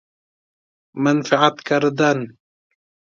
[1.03, 2.37] منفعت کردن